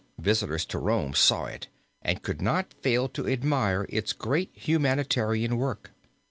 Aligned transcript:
Visitors 0.17 0.65
to 0.65 0.79
Rome 0.79 1.13
saw 1.13 1.45
it, 1.45 1.67
and 2.01 2.23
could 2.23 2.41
not 2.41 2.73
fail 2.81 3.07
to 3.09 3.27
admire 3.27 3.85
its 3.87 4.13
great 4.13 4.49
humanitarian 4.51 5.57
work. 5.57 5.91